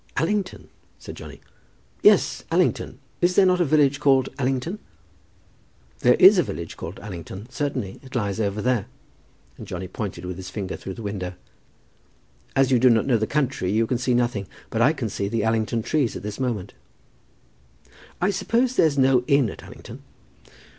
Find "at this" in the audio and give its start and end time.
16.15-16.39